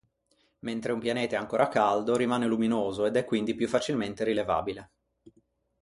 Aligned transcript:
Mentre 0.61 0.93
un 0.93 0.99
pianeta 0.99 1.35
è 1.35 1.39
ancora 1.39 1.67
caldo, 1.67 2.15
rimane 2.17 2.47
luminoso, 2.47 3.05
ed 3.05 3.17
è 3.17 3.23
quindi 3.23 3.53
più 3.53 3.67
facilmente 3.67 4.23
rilevabile. 4.23 4.91